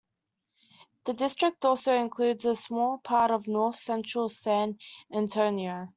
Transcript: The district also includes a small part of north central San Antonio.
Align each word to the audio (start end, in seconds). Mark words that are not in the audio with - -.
The 1.05 1.13
district 1.13 1.63
also 1.63 1.93
includes 1.93 2.43
a 2.45 2.55
small 2.55 2.97
part 3.03 3.29
of 3.29 3.47
north 3.47 3.75
central 3.75 4.29
San 4.29 4.79
Antonio. 5.13 5.89